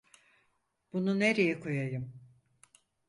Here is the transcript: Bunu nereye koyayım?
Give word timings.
Bunu 0.93 1.19
nereye 1.19 1.59
koyayım? 1.59 2.13